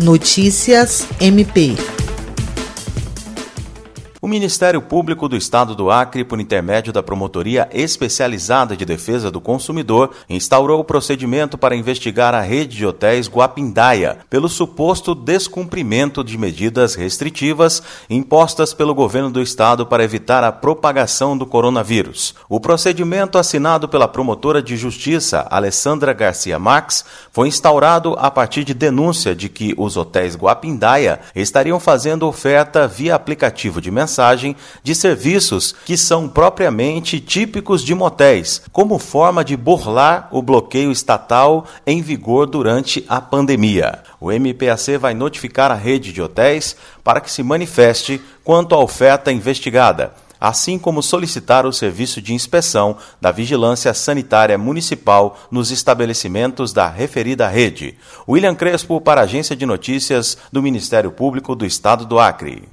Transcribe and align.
Notícias 0.00 1.06
MP. 1.20 1.76
O 4.24 4.26
Ministério 4.26 4.80
Público 4.80 5.28
do 5.28 5.36
Estado 5.36 5.74
do 5.74 5.90
Acre, 5.90 6.24
por 6.24 6.40
intermédio 6.40 6.94
da 6.94 7.02
Promotoria 7.02 7.68
Especializada 7.70 8.74
de 8.74 8.82
Defesa 8.82 9.30
do 9.30 9.38
Consumidor, 9.38 10.12
instaurou 10.30 10.80
o 10.80 10.84
procedimento 10.84 11.58
para 11.58 11.76
investigar 11.76 12.34
a 12.34 12.40
rede 12.40 12.74
de 12.74 12.86
hotéis 12.86 13.28
Guapindaia 13.28 14.16
pelo 14.30 14.48
suposto 14.48 15.14
descumprimento 15.14 16.24
de 16.24 16.38
medidas 16.38 16.94
restritivas 16.94 17.82
impostas 18.08 18.72
pelo 18.72 18.94
governo 18.94 19.30
do 19.30 19.42
estado 19.42 19.84
para 19.84 20.02
evitar 20.02 20.42
a 20.42 20.50
propagação 20.50 21.36
do 21.36 21.44
coronavírus. 21.44 22.34
O 22.48 22.58
procedimento 22.58 23.36
assinado 23.36 23.90
pela 23.90 24.08
promotora 24.08 24.62
de 24.62 24.74
justiça 24.74 25.46
Alessandra 25.50 26.14
Garcia 26.14 26.58
Max 26.58 27.04
foi 27.30 27.48
instaurado 27.48 28.16
a 28.18 28.30
partir 28.30 28.64
de 28.64 28.72
denúncia 28.72 29.36
de 29.36 29.50
que 29.50 29.74
os 29.76 29.98
hotéis 29.98 30.34
Guapindaia 30.34 31.20
estariam 31.34 31.78
fazendo 31.78 32.26
oferta 32.26 32.88
via 32.88 33.14
aplicativo 33.14 33.82
de 33.82 33.90
mensagem 33.90 34.13
mensagem 34.14 34.54
de 34.82 34.94
serviços 34.94 35.74
que 35.84 35.96
são 35.96 36.28
propriamente 36.28 37.18
típicos 37.18 37.82
de 37.82 37.94
motéis, 37.94 38.62
como 38.72 38.98
forma 38.98 39.44
de 39.44 39.56
burlar 39.56 40.28
o 40.30 40.40
bloqueio 40.40 40.92
estatal 40.92 41.66
em 41.84 42.00
vigor 42.00 42.46
durante 42.46 43.04
a 43.08 43.20
pandemia. 43.20 44.04
O 44.20 44.30
MPAC 44.30 44.96
vai 44.98 45.14
notificar 45.14 45.72
a 45.72 45.74
rede 45.74 46.12
de 46.12 46.22
hotéis 46.22 46.76
para 47.02 47.20
que 47.20 47.30
se 47.30 47.42
manifeste 47.42 48.20
quanto 48.44 48.74
à 48.74 48.78
oferta 48.78 49.32
investigada 49.32 50.12
assim 50.44 50.78
como 50.78 51.02
solicitar 51.02 51.64
o 51.64 51.72
serviço 51.72 52.20
de 52.20 52.34
inspeção 52.34 52.98
da 53.18 53.32
Vigilância 53.32 53.94
Sanitária 53.94 54.58
Municipal 54.58 55.38
nos 55.50 55.70
estabelecimentos 55.70 56.70
da 56.70 56.86
referida 56.86 57.48
rede. 57.48 57.96
William 58.28 58.54
Crespo, 58.54 59.00
para 59.00 59.22
a 59.22 59.24
Agência 59.24 59.56
de 59.56 59.64
Notícias 59.64 60.36
do 60.52 60.62
Ministério 60.62 61.10
Público 61.10 61.54
do 61.54 61.64
Estado 61.64 62.04
do 62.04 62.18
Acre. 62.18 62.62